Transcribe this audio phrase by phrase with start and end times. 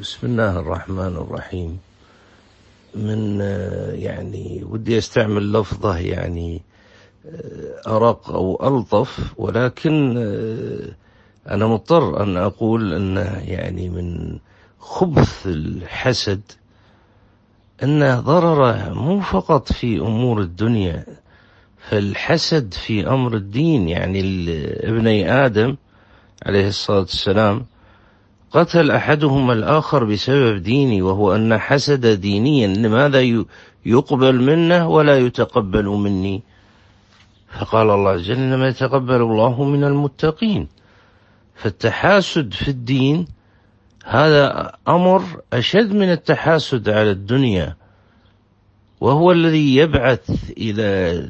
[0.00, 1.78] بسم الله الرحمن الرحيم.
[2.94, 3.40] من
[3.94, 6.62] يعني ودي أستعمل لفظة يعني
[7.86, 10.16] أرق أو ألطف ولكن
[11.50, 14.38] أنا مضطر أن أقول انه يعني من
[14.78, 16.40] خبث الحسد
[17.82, 21.06] أن ضرره مو فقط في أمور الدنيا
[21.78, 23.88] فالحسد في أمر الدين.
[23.88, 24.20] يعني
[24.88, 25.76] ابني آدم
[26.46, 27.66] عليه الصلاة والسلام
[28.54, 33.44] قتل أحدهما الآخر بسبب ديني وهو أن حسد دينيا لماذا
[33.86, 36.42] يقبل منه ولا يتقبل مني؟
[37.58, 40.68] فقال الله عز وجل إنما يتقبل الله من المتقين.
[41.54, 43.26] فالتحاسد في الدين
[44.04, 47.76] هذا أمر أشد من التحاسد على الدنيا
[49.00, 50.82] وهو الذي يبعث إلى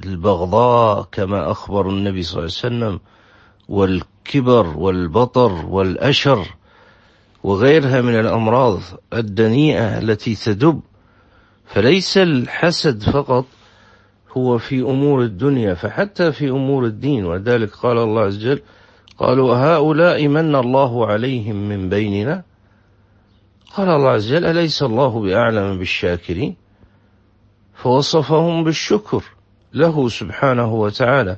[0.04, 3.00] البغضاء كما أخبر النبي صلى الله عليه وسلم
[3.68, 6.54] والكبر والبطر والأشر.
[7.44, 8.80] وغيرها من الأمراض
[9.12, 10.80] الدنيئة التي تدب
[11.66, 13.44] فليس الحسد فقط
[14.36, 17.24] هو في أمور الدنيا فحتى في أمور الدين.
[17.24, 18.60] وذلك قال الله عز وجل
[19.18, 22.42] قالوا هؤلاء من الله عليهم من بيننا؟
[23.76, 26.56] قال الله عز وجل أليس الله بأعلم بالشاكرين؟
[27.74, 29.24] فوصفهم بالشكر
[29.74, 31.36] له سبحانه وتعالى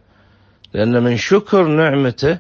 [0.75, 2.39] لأن من شكر نعمته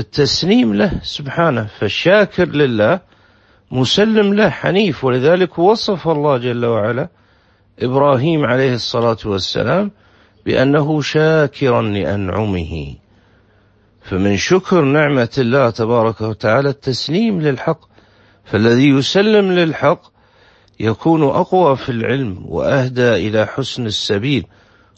[0.00, 3.00] التسليم له سبحانه فالشاكر لله
[3.70, 5.04] مسلم له حنيف.
[5.04, 7.08] ولذلك وصف الله جل وعلا
[7.82, 9.90] إبراهيم عليه الصلاة والسلام
[10.46, 12.94] بأنه شاكرا لأنعمه.
[14.02, 17.80] فمن شكر نعمة الله تبارك وتعالى التسليم للحق
[18.44, 20.02] فالذي يسلم للحق
[20.80, 24.46] يكون أقوى في العلم وأهدى إلى حسن السبيل.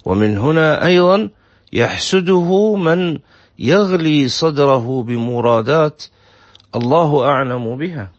[0.04, 1.30] ومن هنا أيضا
[1.72, 3.18] يحسده من
[3.58, 6.02] يغلي صدره بمرادات
[6.74, 8.10] الله أعلم بها.